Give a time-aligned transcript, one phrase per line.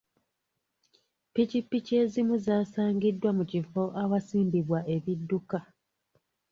[1.31, 5.59] Ppikipiki ezimu zaasangiddwa mu kifo ewasimbibwa ebidduka.